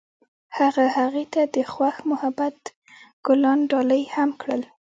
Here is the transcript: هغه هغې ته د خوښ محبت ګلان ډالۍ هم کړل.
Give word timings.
هغه 0.57 0.85
هغې 0.97 1.25
ته 1.33 1.41
د 1.55 1.57
خوښ 1.71 1.95
محبت 2.11 2.57
ګلان 3.25 3.59
ډالۍ 3.71 4.03
هم 4.15 4.29
کړل. 4.41 4.61